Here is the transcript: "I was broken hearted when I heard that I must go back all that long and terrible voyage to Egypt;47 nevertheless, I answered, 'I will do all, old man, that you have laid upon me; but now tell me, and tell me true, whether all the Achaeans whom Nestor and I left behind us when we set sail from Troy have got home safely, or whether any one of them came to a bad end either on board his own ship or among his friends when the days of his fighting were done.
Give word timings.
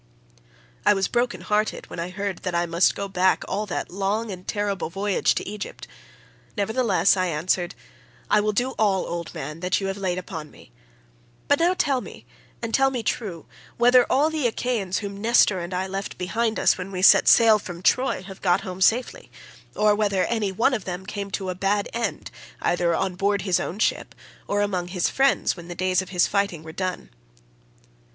"I 0.83 0.95
was 0.95 1.07
broken 1.07 1.41
hearted 1.41 1.87
when 1.91 1.99
I 1.99 2.09
heard 2.09 2.39
that 2.39 2.55
I 2.55 2.65
must 2.65 2.95
go 2.95 3.07
back 3.07 3.43
all 3.47 3.67
that 3.67 3.91
long 3.91 4.31
and 4.31 4.47
terrible 4.47 4.89
voyage 4.89 5.35
to 5.35 5.47
Egypt;47 5.47 6.53
nevertheless, 6.57 7.15
I 7.15 7.27
answered, 7.27 7.75
'I 8.31 8.39
will 8.41 8.51
do 8.51 8.71
all, 8.79 9.05
old 9.05 9.31
man, 9.35 9.59
that 9.59 9.79
you 9.79 9.85
have 9.85 9.97
laid 9.99 10.17
upon 10.17 10.49
me; 10.49 10.71
but 11.47 11.59
now 11.59 11.75
tell 11.75 12.01
me, 12.01 12.25
and 12.63 12.73
tell 12.73 12.89
me 12.89 13.03
true, 13.03 13.45
whether 13.77 14.03
all 14.11 14.31
the 14.31 14.47
Achaeans 14.47 14.97
whom 15.05 15.21
Nestor 15.21 15.59
and 15.59 15.71
I 15.71 15.85
left 15.85 16.17
behind 16.17 16.57
us 16.57 16.79
when 16.79 16.91
we 16.91 17.03
set 17.03 17.27
sail 17.27 17.59
from 17.59 17.83
Troy 17.83 18.23
have 18.23 18.41
got 18.41 18.61
home 18.61 18.81
safely, 18.81 19.29
or 19.75 19.93
whether 19.93 20.23
any 20.23 20.51
one 20.51 20.73
of 20.73 20.85
them 20.85 21.05
came 21.05 21.29
to 21.29 21.51
a 21.51 21.53
bad 21.53 21.87
end 21.93 22.31
either 22.59 22.95
on 22.95 23.13
board 23.13 23.43
his 23.43 23.59
own 23.59 23.77
ship 23.77 24.15
or 24.47 24.61
among 24.63 24.87
his 24.87 25.09
friends 25.09 25.55
when 25.55 25.67
the 25.67 25.75
days 25.75 26.01
of 26.01 26.09
his 26.09 26.25
fighting 26.25 26.63
were 26.63 26.71
done. 26.73 27.11